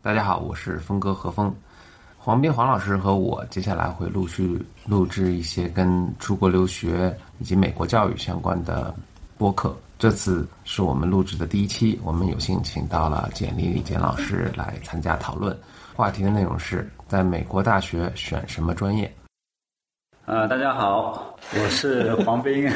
[0.00, 1.52] 大家好，我是峰哥何峰，
[2.16, 8.94] 黄斌黄老师和我接下来会陆续录制一些跟出国留学以及美国教育相关的
[9.36, 9.76] 播客。
[9.98, 15.58] 这次是我们录制的第一期，我们有幸请到了简历李简老师来参加讨论。
[15.96, 19.12] 话题的内容是在美国大学选什么专业。
[20.28, 22.70] 呃，大家好，我是黄斌。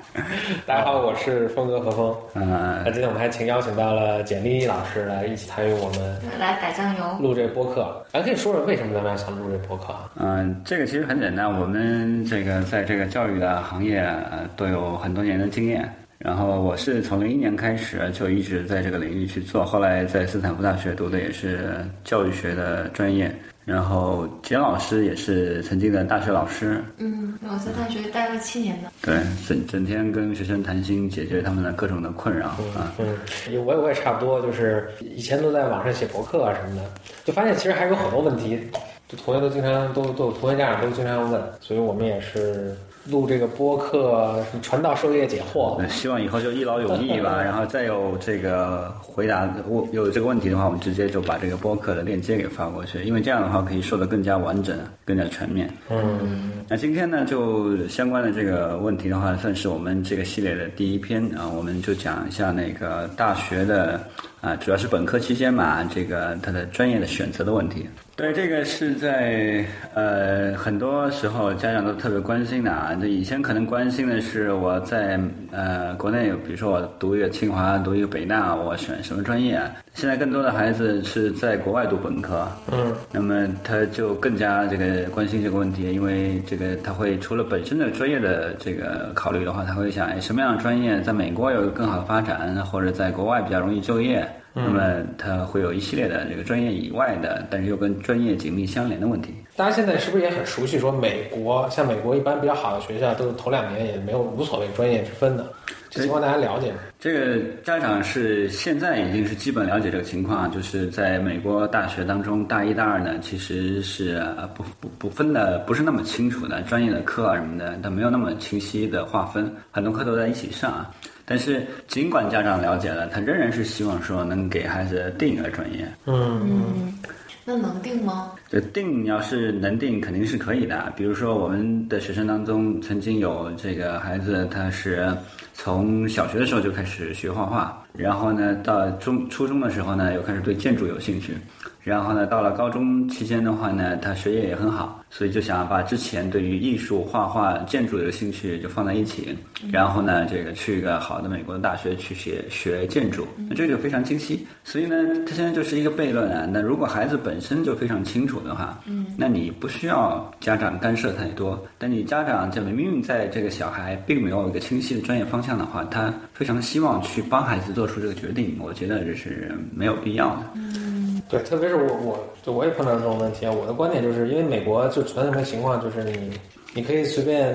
[0.66, 2.14] 大家好，我是峰哥何峰。
[2.34, 8.04] 嗯，那今天我们还请邀请到了简历老师来一起参与我们来打酱油录这个播客。
[8.12, 10.10] 咱可以说说为什么咱们要想录这播客啊？
[10.16, 15.90] 嗯，这个其实很简单，我们这个在这个教育的行业呃都有很多年的经验。
[16.18, 23.34] 然后我是从零一年开始就一直在这个领域去做，后来在斯坦福大学读的也是教育学的专业。
[23.64, 32.92] 然后简老师也是曾经的大学老师，嗯，我在大学待了七年呢，对，整整天跟学生谈心，解决他们的各种的困扰啊。
[32.98, 33.16] 嗯，
[33.64, 36.90] 我我也差不多，就是以前都在网上写博客啊什么的，
[37.24, 38.58] 就发现其实还有很多问题，
[39.06, 42.76] 就同学都经常都都有同学家长都经常问，所以我们也是。
[43.08, 45.80] 录这个播客，传道授业解惑。
[45.88, 47.40] 希望以后就一劳永逸吧。
[47.42, 55.72] 然后再有这个回答问有这个问题的话，我们直接就把这个播客的链接给发过去，因为这样的话可以说的更加完整、更加全面。
[55.88, 56.52] 嗯。
[56.68, 64.00] 那今天呢，就相关的这个问题的话，算是我们这个系列的第一篇啊，我们就讲一下那个大学的
[64.40, 67.86] 啊，主要是本科期间嘛，这个他的专业的选择的问题。
[68.16, 72.94] 对，这个是在呃很多时候家长都特别关心的啊。
[72.94, 75.18] 就以前可能关心的是我在
[75.50, 79.58] 呃国内，比如说我读一个清华，读一个北大，我选什么专业？
[79.94, 94.26] 现在更多的孩子是在国外读本科，嗯，那么他就更加这个关心这个问题，因为这个他会除了本身的专业的这个考虑的话，他会想，哎，什么样的专业在美国有更好的发展，或者在国外比较容易就业？
[94.52, 99.34] 那么他会有一系列的这个专业以外的，但是又跟专业紧密相连的问题。
[99.56, 100.78] 大家现在是不是也很熟悉？
[100.78, 105.46] 说美国像美国一般比较好的学校，都是头两年也没有无所谓专业之分的。
[105.90, 106.78] 这情况大家了解吗？
[107.00, 114.22] 这个家长是现在已经是基本了解这个情况，就是在美国大学当中，大一、大二呢其实是
[114.54, 120.90] 不不不分的，不是那么清楚的专业的课啊什么的，它没有那么清晰的划分，很多课都在一起上啊。
[121.30, 125.86] 但是，尽管家长了解了，他仍然是希望说能给孩子定一个专业。
[126.06, 126.98] 嗯嗯，
[127.44, 128.32] 那能定吗？
[128.48, 130.92] 就定要是能定，肯定是可以的。
[130.96, 135.08] 比如说，我们的学生当中曾经有这个孩子，他是
[135.54, 141.34] 从小学的时候就开始学画画，然后呢，到中初中的时候呢，又开始对建筑有兴趣。
[141.82, 149.36] 然后呢，到了高中期间的话呢，他学业也很好，所以就想把之前对于艺术、画画、建筑的兴趣就放在一起。
[149.72, 154.46] 然后呢，这个去一个好的美国的大学去学学建筑，那这就非常清晰。
[154.62, 154.96] 所以呢，
[155.26, 156.46] 他现在就是一个悖论啊。
[156.52, 161.62] 那如果孩子本身就非常清楚的话，嗯，那你不需要家长干涉太多。
[161.78, 170.42] 但你家长这明明在这个小孩并没有一个清晰的专业方向的话，他非常希望去帮孩子做出这个决定，我觉得这是没有必要的。
[170.56, 170.89] 嗯。
[171.30, 173.52] 对，特别是我，我就我也碰到这种问题啊。
[173.52, 176.32] 我的观点就是，因为美国就存在什么情况，就是你，
[176.74, 177.54] 你可以随便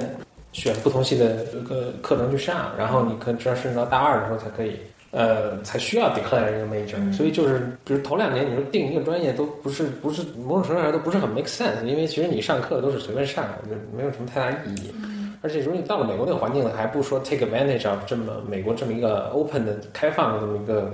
[0.53, 4.79] 选不同系的这个课程去上，然后你可能直到甚至到大二的时候才可以，
[5.11, 7.13] 呃，才需要 declare 一个 major。
[7.13, 14.95] 所以就是，比如头两年你说定一个专业都不是，不是某种程度上都不是很 make sense，因为其实你上课都是随便上，就没有什么太大意义。
[15.41, 20.89] 而且如果你到了美国那个环境，还不说 take advantage of 这么美国这么一个 open 的开放的这么一个。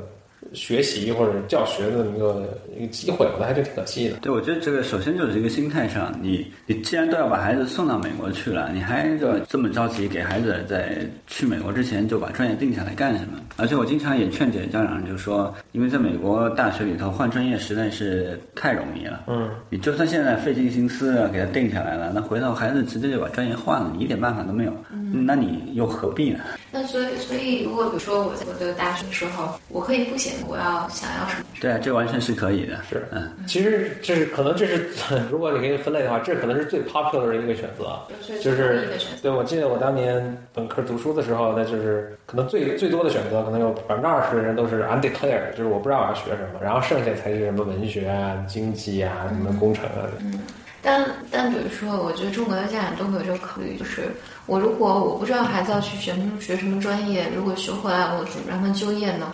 [0.54, 4.18] 学习或者教学的一个一个机会，我觉得还是挺可惜的。
[4.18, 10.98] 对，我觉得这个首先就是一个心态上，你你既然都要把孩子送到美国去了，你还要这么着急给孩子在
[11.28, 13.40] 去美国之前就把专业定下来干什么？
[13.58, 19.24] 而且我经常也劝解家长，就说，因为在美国大学里头换专业实在是太容易了。
[19.28, 24.74] 嗯，你就算现在费尽心思给他定下来了，那回头孩子直接就把专业换了，你一点办法都没有。
[25.14, 26.40] 嗯，那你又何必呢？
[26.72, 30.32] 那所以，所以如果比如说我在我的大学的时候，我可以不写。
[30.48, 31.46] 我要想要什么？
[31.60, 32.78] 对啊，这完全是可以的。
[32.90, 34.90] 是，嗯，其实这是 可能这是，
[35.30, 38.00] 如果你给你分类的话，这可能是最 popular 的一个选择，
[38.42, 38.90] 就是
[39.22, 39.32] 对。
[39.32, 50.08] 我记得我当年本科读书的时候，那就是可能最最多的选择，可能有百分之二十的人都是 undeclared，就是我不知道我要学什么，然后剩下才是什么文学啊、经济啊、什么工程啊。
[50.20, 50.40] 嗯，
[50.82, 54.12] 但但比如说，我觉得中国的家长都会有这个考虑，就是
[54.48, 59.34] 我如果我不知道孩子要去学学什么专业，如果学回来，我怎么让他就业呢？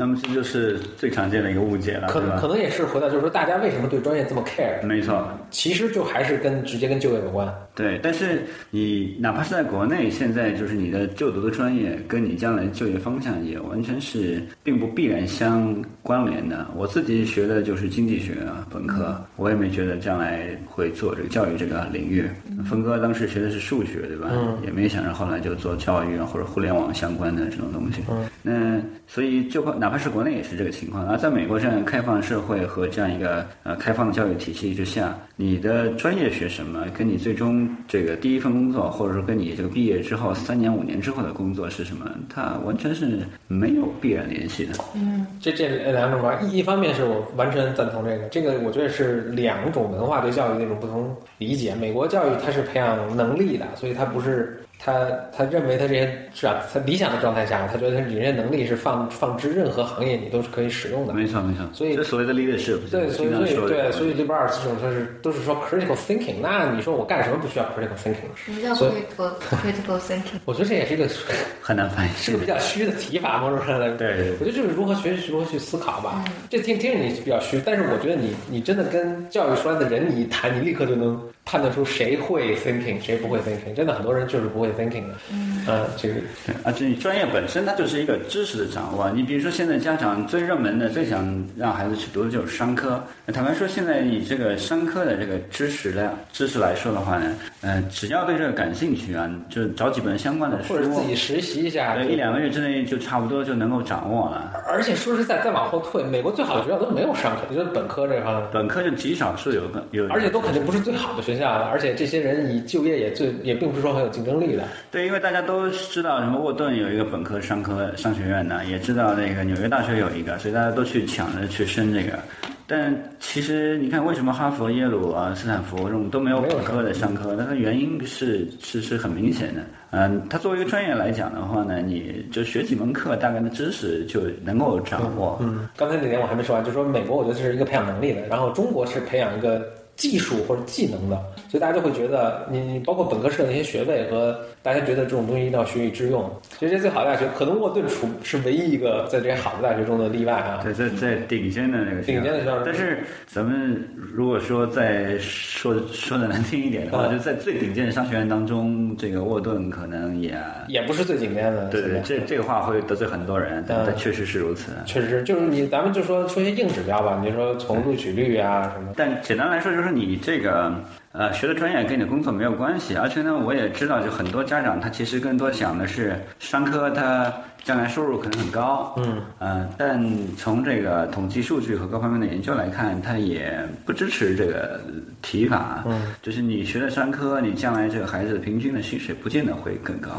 [0.00, 4.82] 那么这就是最常见的一个误解了，可能可能也是回到，就是说大家为什么对专业这么 care？
[4.82, 7.46] 没错，其实就还是跟直接跟就业有关。
[7.74, 16.66] 对，但是你哪怕是在国内，现在就是你的就读的专业跟你将来就业方向也完全是并不必然相关联的。
[16.74, 22.26] 我自己学的就是经济学啊，本科，我也没觉得将来会做这个教育这个领域。
[22.64, 24.30] 峰哥当时学的是数学，对吧？
[24.32, 28.00] 嗯也没想着后来就做教育啊或者互联网相关的这种东西。
[28.10, 44.74] 嗯那所以就哪怕是国内也是这个情况，而在美国这样开放的社会和这样一个呃开放的教育体系之下，你的专业学什么，跟你最终这个第一份工作，或者说跟你这个毕业之后三年五年之后的工作是什么，它完全是没有必然联系的。
[44.94, 51.74] 嗯这这两种吧，一一方面是我完全赞同这个，这个我觉得是两种文化对教育的一种不同理解。
[51.74, 55.06] 美国教育它是培养能力的，所以它不是他
[55.36, 56.62] 他认为他这些是啊？
[56.72, 61.12] 他理想的状态下，他觉得他你这些能力是放放之任何行业你都是可以使用的。
[61.12, 66.36] 没错没错，所以这所谓的 leadership，对，所以所以对，所以 liberal arts 这种就是都是说 critical thinking。
[66.40, 68.30] 那你说我干什么不需要 critical thinking？
[68.34, 69.30] 什么叫 critical
[69.62, 70.40] critical thinking？
[70.46, 71.06] 我觉得这也是一个
[71.60, 72.10] 很难翻译。
[72.16, 73.96] 是个比较虚的提法，某种上来说。
[73.98, 76.24] 对对我觉得就是如何学习，如何去思考吧。
[76.48, 83.74] 这听听着你比较虚，但是我觉得你你真的跟教育出来的人你一谈，你立刻就能判断出谁会 thinking，谁不会 thinking。
[83.74, 85.14] 真的很多人就是不会 thinking 的。
[85.32, 85.66] 嗯，
[85.96, 86.14] 这个
[86.46, 89.10] 对，而且你专业本身它就是一个知识的掌握。
[89.10, 93.02] 你比如说，现在家长最热门的、最想让孩子去读的就是商科。
[93.34, 104.52] 坦白说，现在以这个商科的这个知识量、知识来说的话呢，呃，只要对这个感兴趣啊，就找几本相关的书或，者自己实习一下，对，一两个月之内就差不多就能够掌握了。
[104.68, 108.44] 而且说实在，再往后退，美国最好的学校都没有商科，就是本科这方面。
[108.52, 114.64] 本科就极少数有个有，而且都肯定不是最好的学校了，而且这些人你就业也最也并不是说很有竞争力的。
[114.90, 122.18] 对，因为大家都知道什么沃顿有一个本科商科商学院呢，也知道那个纽约大学有一个，所以大家都去抢着去升这个。
[122.66, 127.34] 但其实你看，为什么哈佛、耶鲁啊、斯坦福这种都没有本科的商科？
[127.36, 129.60] 那它原因是是是很明显的。
[129.90, 135.36] 嗯，它作为一个专业来讲的话呢，你就学几门课，大概的知识就能够掌握。
[135.42, 139.66] 嗯，刚才那点我还没说完，就是说美国我觉得是一个培养能力的，然后中国是培养一个
[140.00, 141.16] 技术或者技能的，
[141.50, 146.24] 所以大家就会觉得你你包括本科设的那些学位和大家觉得这种东西一定要学以致用。
[146.58, 150.60] 其实最好的大学，可能沃顿处是唯一一个在这些好的大学中的例外啊。
[150.62, 160.34] 对，在在顶尖的那个学校顶尖的学校但是咱们如果说再说说的难听一点的话，嗯就在最顶尖的商学院当中，这个沃顿可能也
[160.68, 164.72] 也不是最顶尖的，对对，这这个话会得罪很多人，但嗯但确实是如此。
[164.86, 168.92] 确实是，就是你咱们就说说一些硬指标吧，你就说从录取率啊什么。
[168.96, 170.72] 但简单来说，就是你这个
[171.12, 177.32] 呃学的专业跟你的工作没有关系，而且呢，我也知道，就很多家长他其实更多想的是商科，他
[177.64, 180.02] 将来收入可能很高，嗯，呃，但
[180.36, 184.80] 从这个统计数据和各方面的研究来看，它也不支持这个
[185.22, 190.10] 提法，嗯，就是你学了商科，你将来这个孩子平均的薪水不见得会更高。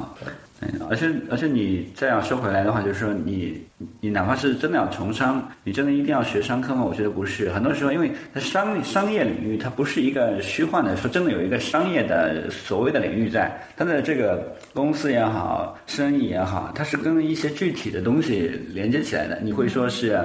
[0.64, 3.60] 嗯，而且而且你再要说回来的话，就是说你
[4.00, 6.84] 你哪怕是真的要从商，你真的一定要学商科吗？
[6.84, 7.52] 我觉得不是。
[7.52, 19.40] 很多时候，因为它商商业领域它不是一个虚幻的，说真的有一个商业的所谓的领域在，它的这个公司也好，生意也好，它是跟一些具体的东西连接起来的。
[19.42, 20.20] 你会说是。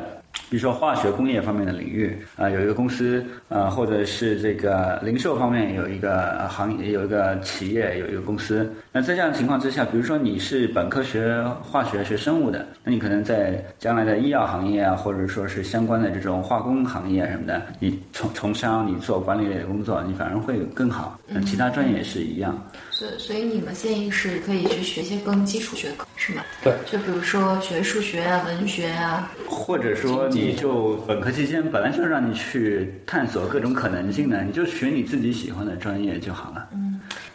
[0.50, 8.70] 比如说化学工业方面的领域啊、有一个公司啊、或者是这个零售方面有一个呃行业，有一个企业，有一个公司。
[8.92, 21.18] 那在这样的情况之下，比如说你是本科学化学、学生物的，那你可能在将来的医药行业啊，或者说是相关的这种化工行业什么的，你从从商，你做管理类的工作，你反而会更好。
[21.26, 22.62] 那其他专业也是一样。
[22.96, 26.42] 所以所以你们建议是可以去学一些更基础学科，是吗？
[26.64, 36.68] 对，就比如说学数学啊、文学啊，或者说你就本科期间本来就是让你去探索各种可能性的，你就学你自己喜欢的专业就好了。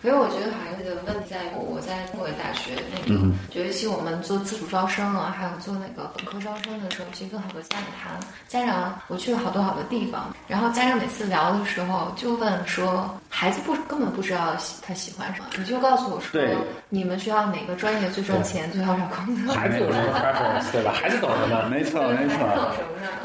[0.04, 16.56] 因为我觉得还是这个问题在于我在中国大学那个，就尤其我们做自主招生啊，还有做那个本科招生的时候，其实跟好多家长谈，家长我去了好多好多地方，然后家长每次聊的时候就问说，孩子不根本不知道喜他喜欢什么，你就告诉我说对，
[16.94, 19.54] 你们学校哪个专业最赚钱，最好找工作。
[19.54, 20.92] 孩子有什么 preference 对吧？
[20.92, 21.70] 孩子懂什么？
[21.70, 22.76] 没错，没错。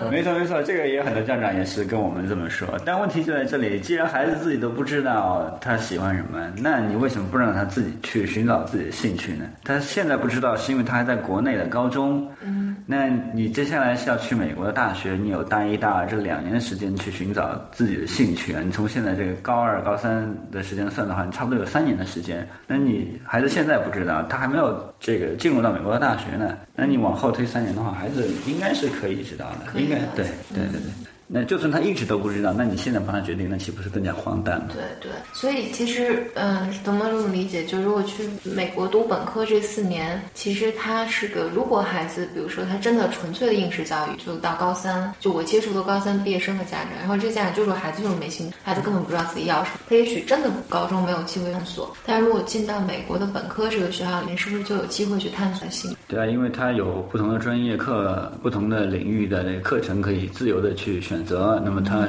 [0.08, 9.46] 没错没错，这个也有很多家长也是跟我们这么说，但问题就在这里，既然孩子自己都不知道他喜欢什么，那你为什么不让他自己去寻找自己的兴趣呢？
[9.64, 18.62] 他现在不知道，是因为他还在国内的高中，嗯，那你接下来是要去美国的大学，你有大一、大二这两年的时间去寻找自己的兴趣啊。
[18.64, 22.46] 你从现在这个高二、高三的时间算的话，你差不多有三年的时间。
[22.68, 26.54] 那你孩子现在不知道，他还没有这个进入到美国的大学呢。
[26.75, 31.15] 那你往后推三年的话，孩子应该是可以知道的，应该对对对对。
[31.28, 34.68] 那就算他一直都不知道，那你现在帮他决定，那岂不是更加荒诞吗？
[34.73, 37.64] 对对，所以其实，嗯，怎么这么理解？
[37.64, 55.95] 就如果去美国读本科这四年，其实他是个，如果孩子，比如说他真的纯粹的应试教育，就到高三，就我接触的高三毕业生的家长，然后这家长就说孩子就是没兴趣，孩子根本不知道自己要什么，他也许真的高中没有机会探索，但如果进到美国的本科这个学校里面，是不是就有机会去探索性？
[56.06, 61.61] 对啊，因为他有不同的专业课、不同的领域的那个课程可以自由的去选择。
[61.64, 62.06] 那么他，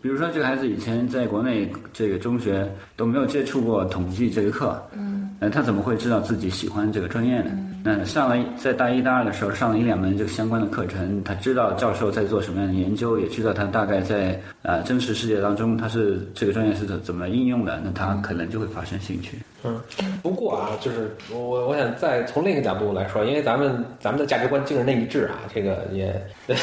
[0.00, 7.50] 比如说这个孩子以前在国内这个中学都没有接触过统计这个课，嗯，那，他怎么会知道自己喜欢这个专业呢？
[7.96, 19.38] 嗯上了在大一、大二的时候上了一两门这个相关的课程，他知道教授在做什么样的研究，也知道他大概在呃真实世界当中他是这个专业是怎怎么应用的，那他可能就会发生兴趣。
[19.64, 19.80] 嗯，
[20.22, 26.14] 不过啊，就是我我想再从另一个角度来说，因为咱们咱们的价值观精神内一致啊，这个也，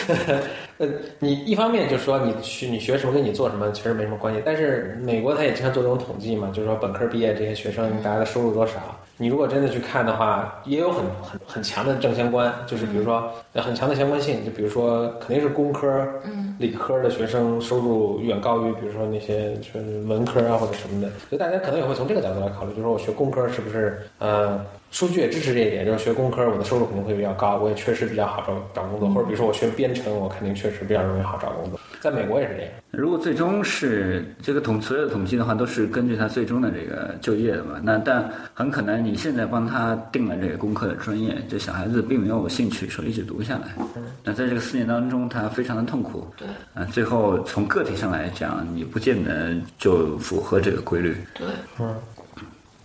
[0.78, 0.88] 呃，
[1.20, 15.88] 你一方面就说你去你学什么跟你做什么其实没什么关系，但是美国他也经常做这种统计嘛，就是说本科毕业这些学生大家的收入多少，你如果真的去看的话，也有很很很强的正相关，就是比如说很强的相关性，就比如说肯定是工科、
[16.26, 16.56] 嗯。
[16.58, 24.58] 理科的学生收入远高于，比如说那些就是文科啊或者什么的，所以大家可能也会从这个角度来考虑，就是说我学工科是不是呃
[24.96, 32.72] 数据也支持这一点，就是学工科我的收入肯定会比较高，我也确实比较好找找工作，或者比如说我学编程，我肯定确实比较容易好找工作，在美国也是这样。
[32.92, 37.78] 如果最终是这个统所有的统计的话，都是根据他最终的这个就业的嘛。
[37.84, 43.76] 那但很可能你现在帮他定了这个工科的专业，这小孩子并没有兴趣说一直读下来。
[44.24, 46.26] 那在这个四年当中，他非常的痛苦。
[46.38, 51.18] 对啊，最后从个体上来讲，你不见得就符合这个规律。
[51.34, 51.46] 对，
[51.82, 51.94] 嗯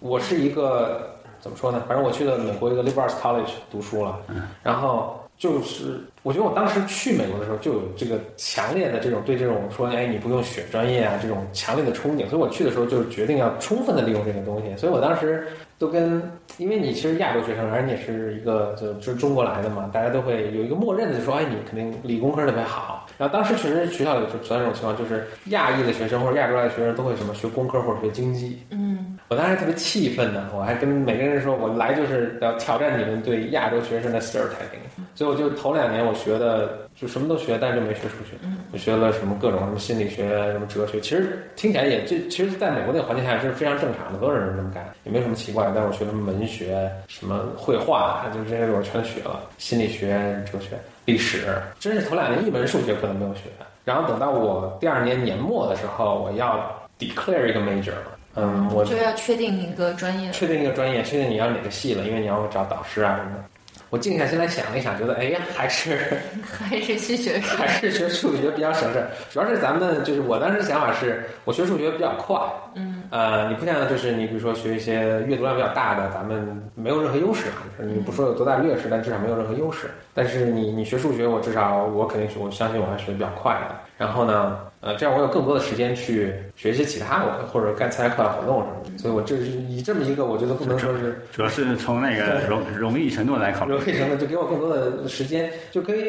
[0.00, 1.82] 我是一个怎么说呢？
[1.88, 4.18] 反正我去了美国一个 liberal arts college 读书了，
[4.62, 15.46] 然后就是我觉得我当时去美国的时候就有这个强烈的这种对这种说哎你不用选专业啊这种强烈的憧憬，所以我去的时候就决定要充分的利用这个东西，所以我当时
[15.78, 16.22] 都跟
[16.58, 34.80] 因为你其实亚洲学生，而你也是一个就就是中国来的嘛，大家都会有一个默认的就说哎你肯定理工科特别好，然后当时确实学校里就存在这种情况，就是亚裔的学生或者亚洲来的学生都会什么学工科或者学经济，嗯我当时特别气愤的，我还跟每个人说，我来就是要挑战你们对亚洲学生的 stereotyping。
[35.14, 38.36] 所以我就头两年我学的就什么都学，但是就没学数学。
[38.72, 45.72] 我学了什么各种什么心理学、什么哲学，其实听起来也这其实在美国那个环境下是非常正常的，所有人都这么干，也没什么奇怪的。
[45.74, 50.70] 但是我学什么文学、什么绘画，就这些我全学了，心理学、哲学、
[51.04, 53.42] 历史，真是头两年一门数学课都没有学。
[53.84, 58.18] 然后等到我第二年年末的时候，我要 declare 一个 major 了。
[58.36, 60.30] 嗯，我就要确定一个专业。
[60.30, 63.44] 确定一个专业，确定你要哪个系了，因为你要找导师啊什么的。
[63.88, 69.04] 我静下心来想了一想，觉得哎呀，还是 还是去学数 还是学数学比较省事。
[69.32, 72.38] 主要是咱们就是我当时想法是，我学数学比较快，
[72.76, 79.90] 嗯，呃，你不像就是你比如说学一些阅读量比较大的，咱们没有任何优势啊，就是你不说有多大劣势，但至少没有任何优势。
[80.14, 83.74] 但是你你学数学，我至少我肯定是我相信我还学的比较快的。
[83.98, 88.98] 然后呢，呃，这样我有更多的时间去学一些其他的或者干参加课外活动什么的。
[88.98, 93.72] 所以我这是以这么一个，我觉得不能说是主要是从那个容容易程度来考虑。
[93.72, 96.06] 容易程度就给我更多的时间，就可以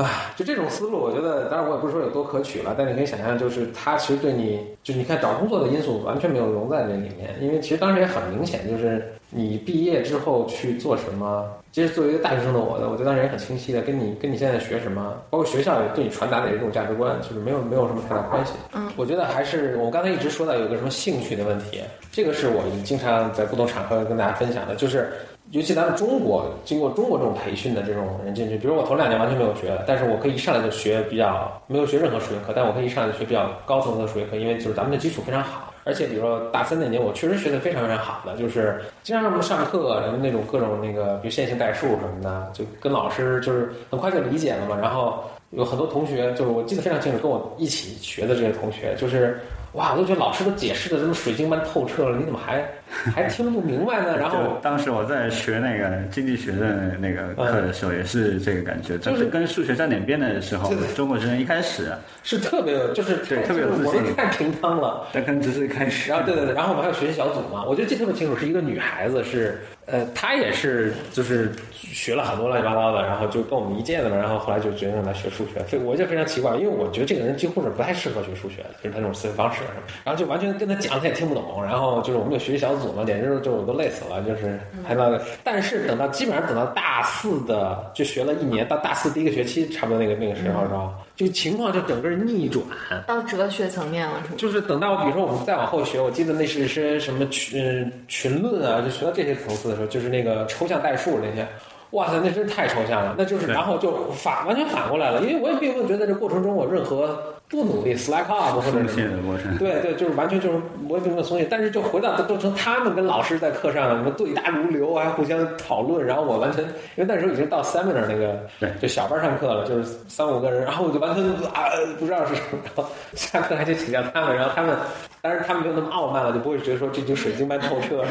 [0.00, 18.54] 啊，就这种思路，我觉得，当然我也不是说有多可取了，但你可以想象，就是他其实对你，就你看找工作的因素完全没有融在这里面，因为其实当时也很明显，就是你毕业之后去做什么，其实作为一个大学生的我的，我觉得当时也很清晰的，跟你跟你现在学什么，包括学校也对你传达的一种价值观，就是没有没有什么太大关系。
[18.72, 25.12] 嗯，我觉得还是我刚才一直说到有个什么兴趣的问题，这个是我经常在不同场合跟大家分享的，就是。
[25.50, 35.74] 尤其咱们中国经过中国这种培训的这种人进去，比如我头两年完全没有学，但是我可以一上来就学比较没有学任何数学课，但我可以一上来就学比较高层次的数学课，因为就是咱们的基础非常好。
[35.82, 44.78] 而且比如说大三那年，我确实学的非常非常好的，就是经常上课什么那种各种那个，比如线性代数什么的，就跟老师就是很快就理解了嘛。
[44.80, 49.38] 然后有很多同学，就是我记得非常清楚，跟我一起学的这些同学，就是
[49.72, 52.64] 哇，我都觉得老师都解释的这么水晶般透彻了，你怎么还
[53.14, 54.16] 还听不明白呢？
[54.16, 61.92] 然后当时我在学那个经济学的那个课的时候，也是这个感觉，就就是是跟数学沾点边的时候中国学生一开始，
[62.22, 65.06] 是特别有，就是对特别有自信我都太平汤了。
[65.12, 75.60] 但可能只是开始然，后对对对，然后我们还有学习小组嘛，我就记得特别清楚，是一个女孩子是呃，他也是就是学了很多乱七八糟的，然后就跟我们一届的嘛，然后后来就决定来学数学。
[75.64, 79.62] 非我就非常奇怪，因为我觉得这个人几乎是不太适合学数学的，就是他那种思维方式
[80.04, 81.62] 然后就完全跟他讲他也听不懂。
[81.64, 85.10] 然后就是我们有学习小组嘛，简直就我都累死了，就是还到，
[85.42, 90.90] 但是等到基本上等到大四的就学了一年，到大四第一个学期差不多那个那个时候是吧？
[91.20, 92.64] 就情况就整个逆转，
[93.06, 94.34] 到哲学层面了，是吗？
[94.38, 101.46] 就是等到比如说我们再往后学，我记得那是些什么群群论啊，就学到这些层次的时候，就是那个抽象代数那些，
[101.92, 103.14] 哇塞，那真是太抽象了。
[103.18, 108.88] 那就是然后就反完全反过来了，因为我也并没有觉得这过程中我任何不努力 slack off 或者松什么。
[108.88, 109.56] 懈的过程。
[109.58, 116.62] 对对，就是完全就是我也并没有松懈，但是就回到都成他们跟老师在课上什么对答如流，还互相讨论，然后我完全
[116.94, 124.76] 因为那时候已经到 seminar 那个对就小班上课了，就是三五个人，然后我就完全啊不知道是什么，然后下课还去请教他们，然后他们
[125.22, 128.04] 当然他们没有那么傲慢了，就不会觉得说这就水晶般透彻？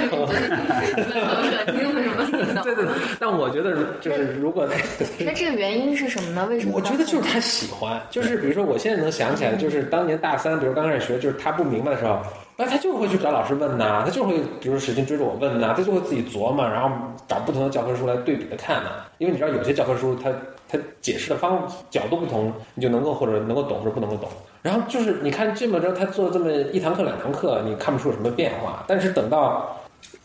[2.64, 2.86] 对对，
[3.20, 4.68] 但我觉得就是如果
[5.20, 6.46] 那这个原因是什么呢？
[6.50, 6.74] 为什么？
[6.76, 12.20] 我觉得就是他喜欢，就是比如说我现在能想起来，就是当年大三，比如刚开始学，就是他不明白的时候，
[12.56, 16.92] 那他就会去找老师问呐、他就会比如使劲追着我问呐、他就会自己琢磨，然后
[17.28, 20.30] 找不同的教科书来对比的看呐、因为你知道有些教科书它
[20.70, 24.30] 他解释的方角度不同，你就能够或者能够懂或者不能够懂。
[24.62, 29.76] 然后就是你看这么着，他做了这么一堂课两堂课，你看不出有什么变化，但是等到。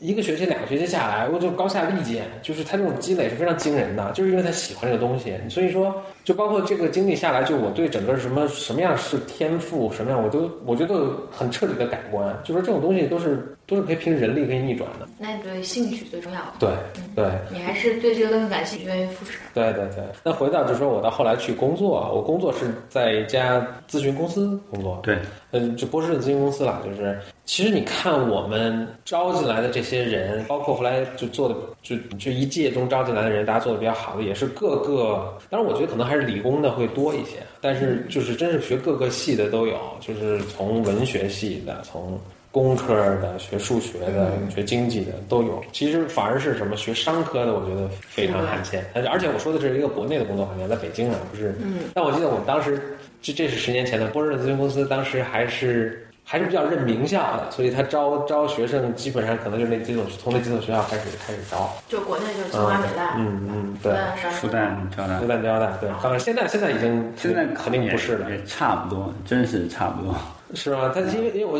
[0.04, 5.94] 一个学期、两个学期下来，我就高下立见，就是他这种积累是非常惊人的，就是因为他喜欢这个东西，所以说，
[6.24, 15.08] 就包括这个经历下来，就我对整个什么什么样是天赋，什么样我都我觉得很彻底的改观，就说这种东西都是都是可以凭人力可以逆转的。
[15.18, 16.40] 那你对兴趣最重要。
[16.58, 16.68] 对
[17.16, 19.38] 对你还是对这个东西感兴趣，愿意付出。
[19.54, 20.04] 对对对。
[20.22, 25.18] 那回到就是说我到后来去工作，我工作是在一家咨询公司工作，对，
[25.52, 42.18] 嗯，就波士顿咨询公司啦，就是其实你看我们招进来的这些人，包括后来就做的就就一届中招进来的人，大家做的比较好的，也是各个，当然我觉得可能还是理工的会多一些，但是就是真是学各个系的都有，就是从文学系的，从
[42.50, 45.62] 工科的、学数学的、学经济的都有。
[45.72, 48.84] 其实反而是什么学商科的，我觉得非常罕见。
[48.94, 51.54] 而且而且我说的这是一个国内的工作环境，在北京啊，不是。
[51.60, 51.80] 嗯。
[51.92, 61.70] 但我记得我们当时，这这是十年前的波士顿咨询公司，当时还是还是比较认名校的，所以他招招学生基本上可能就是那几所从那几所学校开始开始招。
[61.86, 63.92] 就国内就是清华北大，嗯嗯，对。
[64.32, 65.90] 复旦、交大复，旦交大，对。
[66.02, 70.16] 当然现在现在已经现在肯定不是了，也差不多，真是差不多。
[70.54, 70.92] 是吗？
[70.94, 71.58] 他因为因为我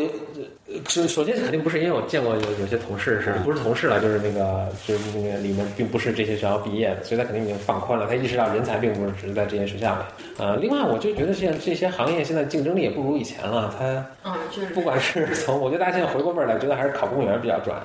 [0.67, 10.01] 呃首首先肯定不是，因为我见过有有些同事是不是同事了，就是那个就是那个里面并不是这些学校毕业的，所以他肯定已经放宽了，他意识到人才并不是只是在这些学校里。
[10.37, 13.85] 呃，另外我就觉得现在这些行业现在竞争力也不如以前了，他
[14.23, 17.79] 嗯，就是不管是从我觉得大家现在回过味儿来，觉得还是考公务员比较赚。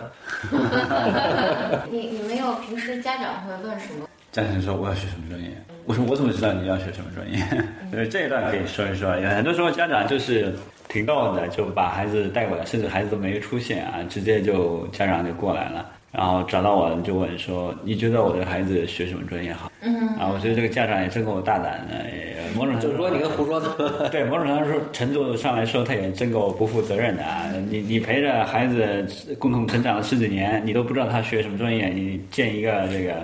[1.90, 4.06] 你你没有平时家长会问什么？
[4.32, 5.50] 家长说我要学什么专业，
[5.86, 7.44] 我说我怎么知道你要学什么专业？
[7.90, 9.18] 所 以这一段可以说一说。
[9.18, 10.54] 有很多时候家长就是
[10.90, 27.46] 挺逗的，就把孩子带过来，甚至孩子都没出现啊，直接就家长就过来了，然后找到我就问说：“你觉得我的孩子学什么专业好？”嗯，啊，我觉得这个家长也真够大胆的，也某种程度就是说你跟胡说的， 对某种程度说程度上来说，他也真够不负责任的啊！
[27.68, 29.06] 你你陪着孩子
[29.38, 33.14] 共同成长了十几年，你都不知道他学什么专业，你见一个这个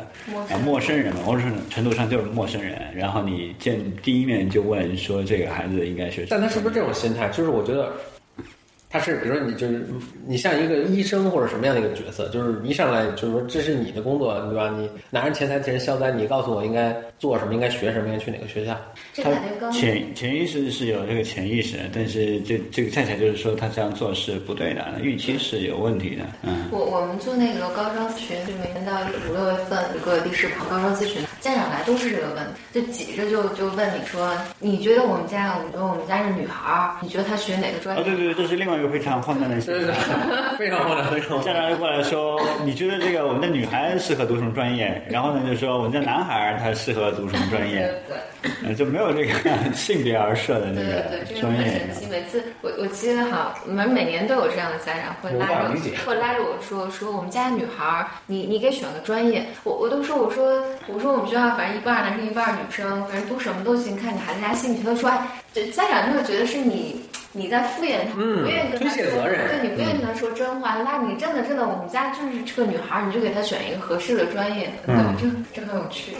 [0.54, 6.26] 啊陌生人嘛，某种程度上就是陌生人，然后你见第一面就问说这个孩子应该学什么？
[6.30, 7.28] 但他是不是这种心态？
[7.30, 7.92] 就是我觉得。
[8.88, 9.84] 他是，比如说你就是
[10.26, 14.70] 你像一个医生或者什么样的一个角色，就是一上来就是说这是你的工作，对吧？
[14.78, 18.72] 你拿着钱财替人消灾，你告诉我应该做什么，应该学什么，应该去哪个学校。
[19.16, 26.66] 他这感觉跟潜潜意识是有这个潜意识，但是这这个恰恰就是说他这样做是不对的，预期是有问题的，嗯。
[26.70, 28.92] 我我们做那个高招咨询，就每年到
[29.28, 38.04] 五六月份一个历史跑高招咨询，家长来都是这个问题，就挤着就就问你说，你觉得我们家，我觉得我们家是女孩儿，你觉得她学哪个专哦，业？
[38.04, 39.94] 对对，这是另外一个非常荒诞的事情。
[40.58, 41.40] 非常荒诞，非常。
[41.42, 45.00] 家长就过来说，你觉得这个我们的女孩适合读什么专业？
[45.08, 47.92] 然后呢，就说我们的男孩他适合读什么专业？
[48.08, 48.16] 对
[48.64, 49.32] 呃， 就没有这个
[49.74, 51.94] 性别而设的那对对对，个这个专业很神。
[51.94, 52.06] 奇。
[52.08, 59.44] 每次我我记得好，我们每年都有这样的家长会拉着我，会拉着我说说我们家女孩儿，你你给选个专业。
[59.64, 64.82] 我我都说我说我说我们学校反正一半男生一半女生，反正读什么都行，看你孩子家兴趣。
[64.82, 67.02] 他说哎，这家长就会觉得是你。
[67.32, 70.78] 你在敷衍他，嗯不愿意跟他说，对你不愿意跟他说真话。
[70.82, 76.12] 那你真的真的，我们家就是这个女孩儿，你就给她选一个合适的专业，对这这很有趣。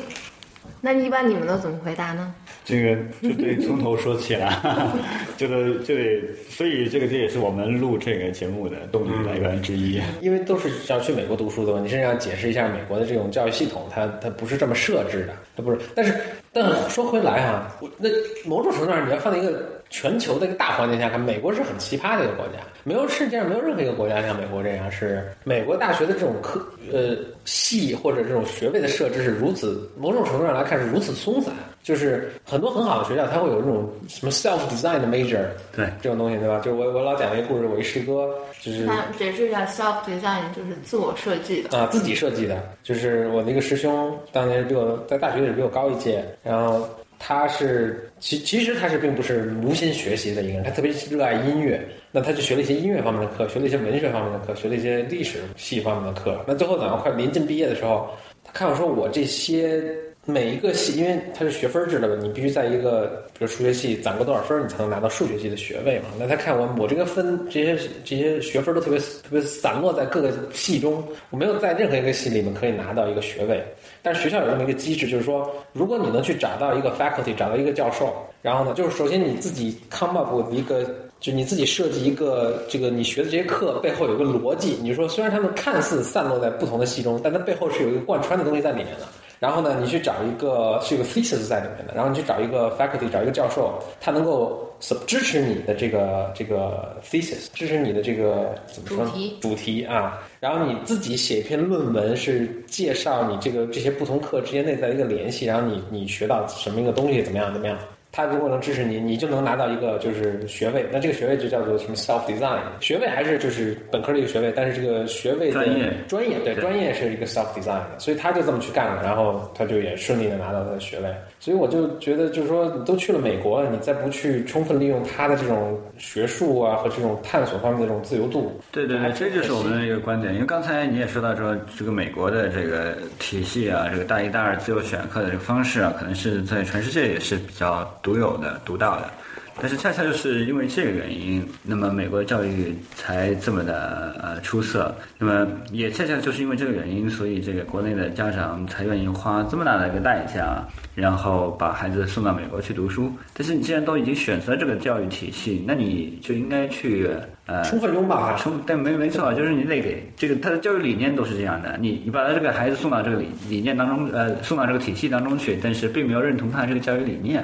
[0.86, 2.32] 那一般你们都怎么回答呢？
[2.64, 4.94] 这个就得从头说起了，
[5.36, 10.00] 这个就得，所以这个这也是我们录这个节目的动力来源之一。
[10.20, 15.78] 因为都是要去美国读书的嘛，你甚至要解释一下美国的这种教育系统，它它不是这么设置的，它不是。
[15.92, 16.14] 但是，
[16.52, 18.08] 但说回来啊，我那
[18.48, 26.60] 某种程度上，你要放在一个全球的一个大环境下看，美国是很奇葩的一个国家，没有世界上没有任何一个国家像美国这样，是美国大学的这种科
[26.92, 35.44] 呃系或者这种学位的设置是如此，某种程度上来看是如此松散，就是很多很好的学校，它会有这种什么 self design 的 major，
[35.74, 36.60] 对这种东西，对吧？
[36.60, 38.28] 就是我我老讲一个故事，我一师哥
[38.60, 41.76] 就是那解释一下 self design 就是自我设计的。
[41.78, 51.80] 啊，自己设计的，就是我那个师兄当年比我在大学里比我高一届，然后他是其其实他是并不是无心学习的一个人，他特别热爱音乐，
[52.12, 56.44] 那他就学了一些音乐方面的课，学了一些文学方面的课，学了一些历史系方面的课。
[56.46, 58.08] 那最后等到快临近毕业的时候，
[58.44, 59.82] 他看我说我这些
[60.24, 66.06] 每一个系，因为它是学分制的吧，你必须在一个比如数学系攒够多少分，你才能拿到数学系的学位嘛。
[66.18, 73.62] 那他看我我这个分这些这些学分都特别特别散落在各个系中，我没有在任何一个系里面可以拿到一个学位。
[74.02, 80.84] 但是学校有这么一个机制，就是说，如果你能去找到一个 faculty，找到一个教授，然后呢，就是首先你自己 come up with 一个，
[81.20, 84.78] 就你自己设计一个这个你学的这些课背后有个逻辑。
[84.82, 89.06] 你说虽然他们看似散落在不同的系中，但它背后是有一个贯穿的东西在里面的。
[89.38, 94.74] 然后呢，你去找一个是有个 thesis 在里面的，然后你去找一个 faculty，找一个教授，他能够
[95.06, 99.36] 支持你的这个这个 thesis，支持你的这个怎么说主题。
[99.40, 107.76] 主题啊，然后你自己写一篇论文，是介绍你这个这些不同课之间内在的一个联系，然后你你学到什么一个东西怎么样怎么样。
[108.16, 110.86] 他如果能支持你，你就能拿到一个就是学位。
[110.90, 121.14] 那这个学位就叫做什么 self design 学位，还是就是本科的一个学位，但是这个学位的专业专业对对专业是一个 self design 的，所以他就这么去干了，然后他就也顺利的拿到他的学位。
[121.38, 130.32] 所以我就觉得，就是说，你都去了美国了，你再不去充分利用他的这种学术啊和这种探索方面的这种自由度，对对对，这就是我们的一个观点。
[130.32, 139.10] 因为刚才你也说到说，这个美国的这个体系啊，这个大一、大二自由选课的这个方式啊，可能是在全世界也是比较独有的、独到的。
[139.58, 144.94] 但是恰恰就是因为这个原因，那么美国的教育才这么的呃出色。
[145.16, 150.62] 那么也恰恰就是因为这个原因，所以这个国内的家长才愿意花这么大的一个代价，
[150.94, 153.10] 然后把孩子送到美国去读书。
[153.32, 157.08] 但是你既然都已经选择这个教育体系，那你就应该去
[157.46, 158.36] 呃充分拥抱它。
[158.36, 167.42] 充但没没错，就是你得给这个他的教育理念都是这样的，你你把他这个孩子送到这个理理念当中，呃，送到这个体系当中去，但是并没有认同他这个教育理念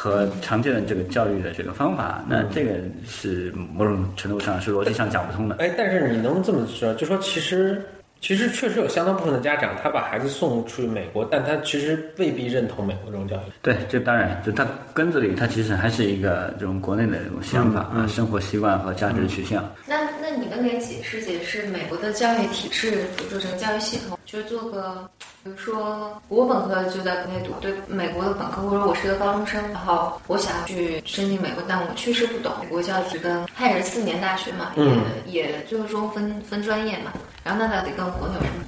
[0.00, 5.56] 和常见的这个教育的这个方法，那这个是某种程度上是逻辑上讲不通的。
[5.56, 7.82] 哎，但是你能这么说，就说其实
[8.20, 13.40] 其实确实有相当部分的家长，他把孩子送出去美国，但他其实未必认同美国这种教育。
[13.62, 19.64] 对，这当然，就他根子里，他其实还是一个这种国内的这种想法啊、生活习惯和价值取向。
[19.86, 25.08] 那那你能给解释解释美国的教育体制，比如说整个教育系统，就是做个，
[25.44, 37.12] 比如说我本科就在国内读，对美国的本科，或者我是个高中生，然后我想去申请美国，但我确实不懂美国教育跟，它也是四年大学嘛，嗯也也最终分分专业嘛，
[37.44, 38.64] 然后那到底跟国有什么？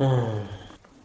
[0.00, 0.46] 嗯，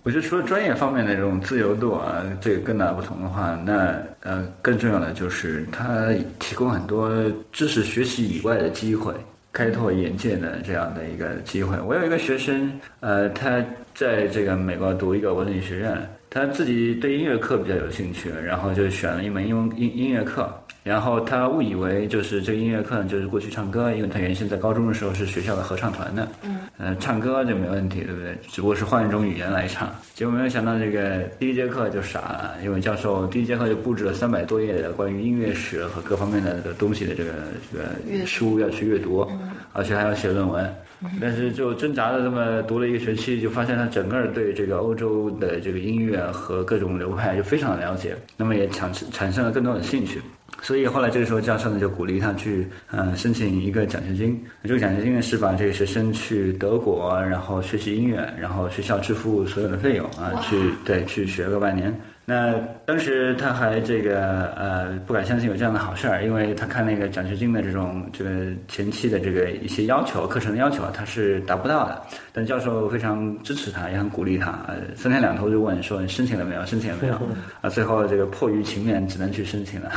[0.04, 7.10] 我觉得除了专业方面的这种自由度啊，这个更大不同的话，那呃更重要的就是它提供很多
[7.52, 9.13] 知识学习以外的机会，
[9.52, 11.80] 开拓眼界的这样的一个机会。
[11.82, 13.63] 我有一个学生，呃，他
[13.96, 20.52] 在这个美国读一个文理学院，他自己对音乐课比较有兴趣，然后就选了一门英文音音乐课。
[20.82, 28.36] 然后他误以为就是这个音乐课呢，就是过去唱歌，因为他原先在高中的时候是学校的合唱团的，嗯，呃，唱歌就没问题，对不对？
[28.50, 29.96] 只不过是换一种语言来唱。
[30.15, 37.32] 结果没有想到，这个第一节课就傻了，因为教授第一节课就布置了三百多页的关于音乐史和各方面的这个东西的这个
[37.72, 39.26] 这个书要去阅读，
[39.72, 40.76] 而且还要写论文。
[41.22, 50.22] 但是就挣扎的这么读了一个学期，就发现他整个对这个欧洲的这个音乐和各种流派就非常了解，那么也产产生了更多的兴趣。
[50.62, 54.42] 所以后来这个时候，教授呢就鼓励他去，呃，申请一个奖学金。
[54.63, 61.94] 这个奖学金呢是把这个学生去德国，然后学习音乐，然后学校支付所有的费用啊，去对去学个半年。
[62.26, 62.54] 那
[62.86, 72.02] 当时他还这个呃不敢相信有这样的好事儿，因为他看那个奖学金的这种这个前期的这个一些要求，课程的要求他是达不到的。
[72.32, 76.66] 但教授非常支持他，也很鼓励他，呃，三天两头就问说你申请了没有？
[76.66, 77.16] 申请了没有？
[77.62, 79.90] 啊，最后这个迫于情面，只能去申请了，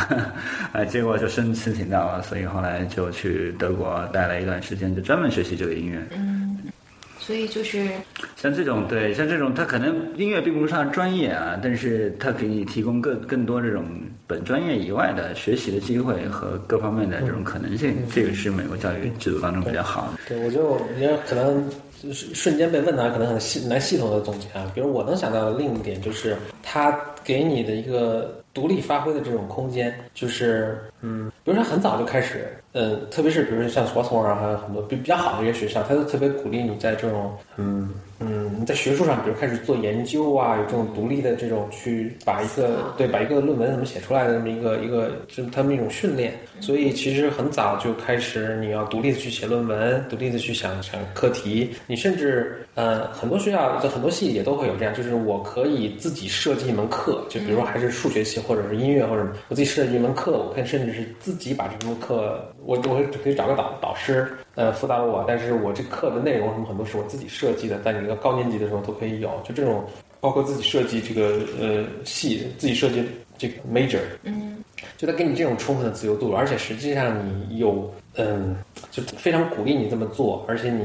[0.73, 6.01] 啊，结果就申申请到了，所以后来就去德国待了一段时间，就专门学习这个音乐。
[7.27, 7.89] 所以就是
[8.37, 13.85] 像这种对，像这种他可能音乐并不上专业啊，但是他给你提供更更多这种
[14.29, 20.19] 本专业以外的学习的机会和各方面的这种可能性，这个是美国教育制度当中比较好的。
[20.29, 21.69] 对，我就因为可能
[22.01, 24.71] 就是瞬间被问到，可能很系难系统的总结啊。
[24.73, 38.36] 比如我能想到的另一点就是，他给你的一个独立发挥的这种空间，就是嗯，比如说很早就开始，嗯，特别是比如说像索索尔，还有很多比比较好的一些学校，它都特别鼓励你在这种嗯嗯
[38.66, 69.85] 在学术上，比如开始做研究啊，有这种独立的这种去把一个对把一个论文怎么写出来的这么一个一个就是他们一种训练，所以其实很早就开始你要独立的去写论文，独立的去想想课题，你甚至呃很多学校就很多系也都会有这样，就是我可以自己设计一门课，就比如说还是数学系或者是音乐或者我自己设计一门课，我可以甚至是自己把这门课，我我可以找个导导师呃辅导我，但是我这课的内容什么很多是我自己设计的，在你一个高年级的时候都可以有，就这种
[70.19, 73.05] 包括自己设计这个呃系，自己设计
[73.38, 74.57] 这个 major，嗯
[74.97, 77.16] 就他给你这种充分的自由度，而且实际上
[77.49, 78.57] 你有嗯，
[78.90, 80.83] 就非常鼓励你这么做，而且你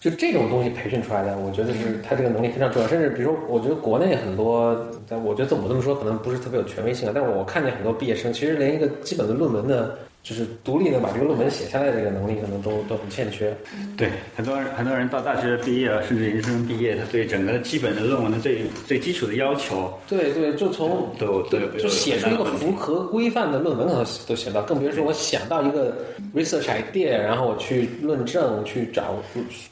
[0.00, 2.88] 就这种东西培训出来的，我觉得是他这个能力非常重要。
[2.88, 4.74] 甚至比如说，我觉得国内很多，
[5.06, 13.52] 但我觉得我这么说可能不是特别有权威性啊，但是我看见很多毕业生其实连一个基本的论文的，就是独立的把这个论文写下来的这个能力，可能都都很欠缺。
[13.96, 25.96] 对，很多人很多人到大学毕业了，甚至研究生毕业，他对整个基本的论文的最最基础的要求，对对，就从都都有就写出一个符合规范的论文，可能都写到，更别说我想到一个
[26.34, 29.16] research idea，然后我去论证，去找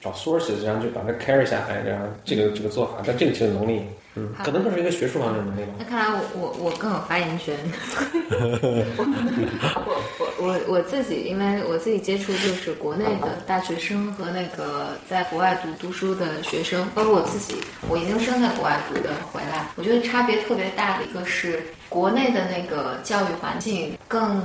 [0.00, 3.82] 找 sources，然后就把它 carry 下来，然后这个这个做法，但这个其实能力，
[4.16, 5.74] 嗯，可能更是一个学术方面的内容。
[5.78, 7.56] 那看来我我我更有发言权。
[8.96, 17.54] 我我我我自己，因为我自己接触就是国内的大学生和那个在国外读读书的学生，包括我自己，
[17.88, 24.42] 我研究生在国外读的回来，我觉得差别特别大的一个是国内的那个教育环境更。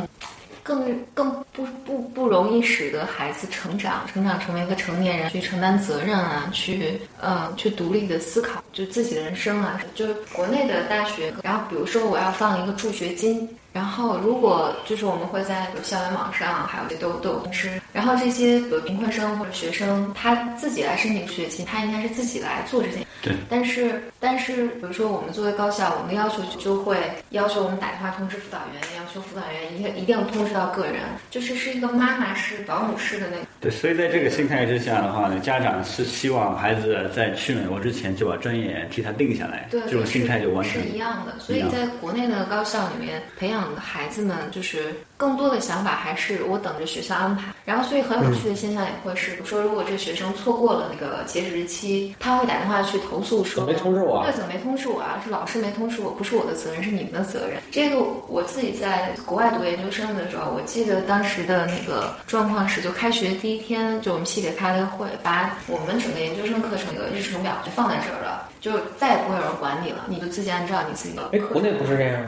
[0.66, 9.80] 更更不不不容易使得孩子成长，成长成为一个成年人，去承担责任啊，去呃去独立的思考，就自己的人生啊。
[9.94, 23.06] 就是国内的大学，然后比如说我要放一个助学金，然后如果就是我们会在校园网上，还有都都有通知，然后这些有贫困生或者学生，他自己来申请助学籍，他应该是自己来做这件。
[23.22, 23.34] 对。
[23.50, 26.96] 但是但是比如说我们作为高校，我们的要求就会
[27.32, 33.44] 要求我们打电话通知辅导员，要求辅导员一定一定要通知到个人，就是是一个妈妈式、保姆式的那个。
[33.60, 41.38] 对，所以在这个心态之下的话呢，家长是希望孩子在去美国之前就把专业替他定下来，对，这种心态就完全是全一样的。
[41.40, 47.46] 所以在国内的高校里面培养的孩子们，就是更多的想法还是我等着学校安排。
[47.64, 55.22] 然后，所以很有趣的现象也会是，比如说如果这个学生错过了那个截止日期，他会打电话去投诉说怎么没通知我啊对，怎么没通知我啊？
[55.24, 57.62] 是老师没通知我，不是我的责任，是你们的责任。
[57.72, 72.22] 这个我自己在国外读研究生的时候，我记得当时的那个状况是，就开学第一天，就我们系里开了个会，把我们整个研究生课程的日程表就放在这儿了，就再也不会有人管你了，你就自己按照你自己的哎，国内不是这样，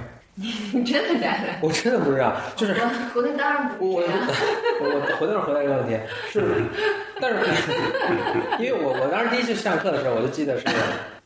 [0.71, 1.47] 你 真的假的？
[1.61, 2.73] 我真的不知道，就是。
[3.79, 4.01] 我
[4.79, 5.97] 我回头回答这个问题
[6.31, 6.43] 是，
[7.19, 7.37] 但是
[8.59, 10.65] 因为我我当时第一次上课的时候，我就记得是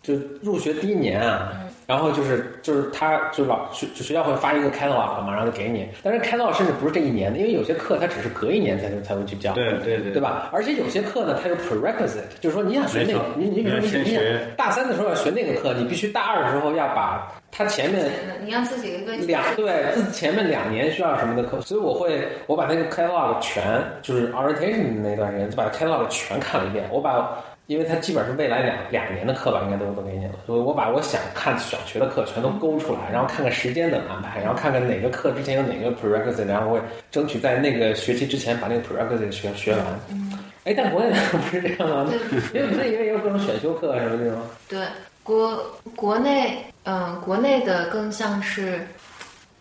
[0.02, 1.52] 就入学第一年啊，
[1.88, 10.12] 然后就是就是他就是老学就学校会发一个 catalog 嘛，然后就给你，但是 catalog 甚至不是这一年的，因为有些课它只是隔一年才才会去教，对对对。
[10.12, 10.50] 对吧？
[10.52, 14.24] 而且有些课呢，它有 prerequisite，就是说你想学那个，你你比如说你你想
[14.56, 18.10] 大三的时候要学那个课，你必须大二的时候要把它前面
[18.44, 27.38] 你让自己一个两对自前面两年需要什么的课，所以我会我把那个 catalog 全就是 orientation 那段时间就把 catalog 全看了一遍，我把。
[27.72, 36.82] 因为它基本上是未来两两年的课吧，应该都都给你了，所以我把我想看想学的课全都勾出来，然后看看时间怎么安排，然后看看哪个课之前有哪个 prerequisite，然后我会
[37.12, 39.86] 争取在那个学期之前把那个 prerequisite 学学完。
[40.66, 42.12] 哎，但国内不是这样吗，
[42.54, 44.42] 因为不是因为有各种选修课什么的吗。
[44.68, 44.82] 对，
[45.24, 45.58] 国
[45.96, 48.86] 国内，嗯、国内的更像是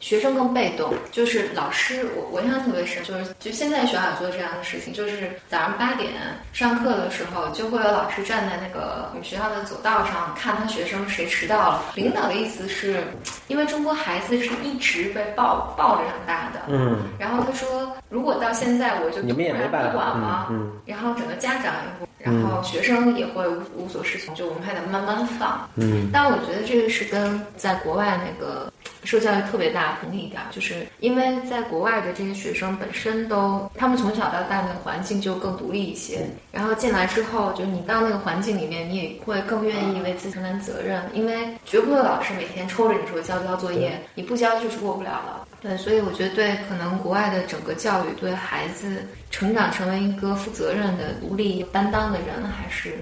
[0.00, 6.10] 学生更被动，就是老师，我我印象特别深，就是就现在学校也做这样的事情，就是早上八点
[6.52, 11.82] 上课的时候，就会有老师站在那个我们学校的走道上，看他学生谁迟到了。
[11.94, 13.04] 领导的意思是，
[13.48, 25.68] 因为中国孩子是一直被抱抱着长大的，嗯，然后他说，如果到现在我就你们也没办法管了，嗯嗯然后整个家长也会，然后学生也会无无所适从，就我们还得慢慢放。
[25.76, 28.69] 嗯，但我觉得这个是跟在国外那个
[29.04, 45.46] 受教育特别大的一点，就是因为在国外的这些学生本身都，他们从小到大的环境就更独立一些，然后进来之后，就是你到那个环境里面，你也会更愿意为自己承担责任，因为绝不会老师每天抽着你说交不交作业，你不交就是过不了了。
[45.62, 52.98] 对，所以我觉得对可能国外的整个教育对孩子成长成为一个负责任的、独立担当的人，还是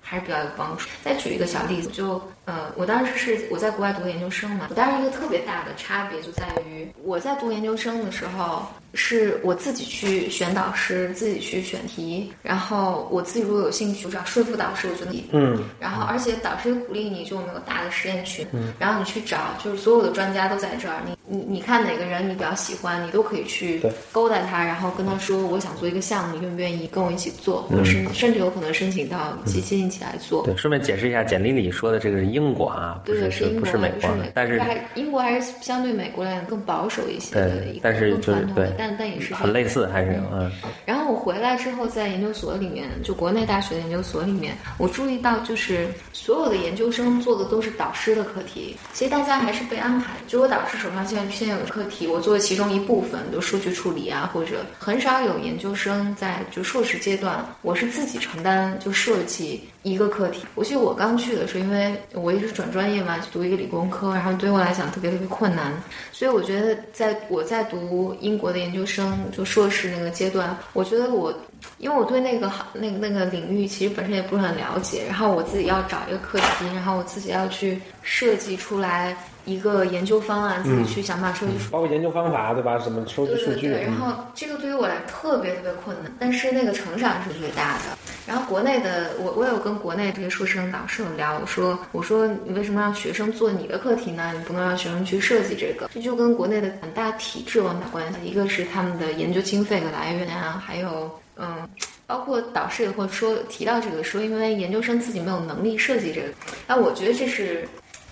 [0.00, 0.88] 还是比较有帮助。
[1.02, 2.20] 再举一个小例子，就。
[2.44, 30.42] 呃，我当时是我在国外读研究生嘛，我当时一个特别大的差别就在于，我在读研究生的时候是我自己去选导师，自己去选题，然后我自己如果有兴趣，我只要说服导师，我觉得嗯，然后而且导师也鼓励你，就我们有大的实验群，嗯，然后你去找，就是所有的专家都在这儿，你你你看哪个人你比较喜欢，你都可以去勾搭他，然后跟他说我想做一个项目，你愿不愿意跟我一起做，或者是甚至有可能申请到基金一起来做。
[30.44, 32.31] 对，顺便解释一下，简历里说的这个。
[32.32, 34.60] 英国啊，不是是不是美国，但是
[34.94, 40.50] 英国还是相对美国来讲更保守一些的一个更传统的，但但也是很类似，还是嗯。
[40.86, 59.60] 然后我回来之后，在研究所里面，就国内大学的研究所里面，我注意到就是所有的研究生做的都是导师的课题，其实大家还是被安排，就我导师手上现在现在有课题，我做其中一部分，就数据处理啊，或者很少有研究生在就硕士阶段，我是自己承担就设计。
[59.82, 65.72] 一个课题，我记得我刚去的时候，因为我一直转专业嘛，去读一个理工科，然后对我来讲特别特别困难，
[66.12, 71.34] 所以我觉得在我在读英国的研究生就硕士那个阶段，我觉得我，
[71.78, 79.16] 因为我对那个行那个那个领域其实本身也不是很了解，然后我自己要找一个课题，然后我自己要去设计出来。
[79.44, 82.78] 一个研究方案，自己去想办法收集，包括研究方法，对吧？
[82.78, 83.62] 怎么收集数据？
[83.62, 87.98] 对对，然后这个对于我来特别特别困难，但是那个成长是最大的。
[88.24, 94.32] 然后国内的，我我有跟国内这些硕士生导师有聊，我说我说你为什么让学生做你的课题呢？
[94.32, 98.20] 你不能让学生去设计这个，这就跟国内的很大体制有关系。
[98.24, 101.10] 一个是他们的研究经费的来源啊，还有
[101.42, 101.68] 嗯，
[102.06, 106.28] 包括导师也会说提到这个，说因为研究生自己没有能力设计这个。
[106.66, 107.68] 那我觉得这是。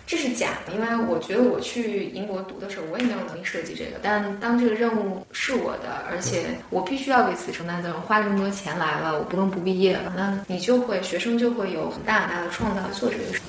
[0.06, 3.92] 这是假的，因为我觉得我去英国读的时候，我也没有能力设计这个。
[4.02, 13.40] 但当这个任务是我的，而且我必须要为此承担责任，花这么多钱来了，我不能不毕业了，那你就会学生就会有很大很大的创造做这个事。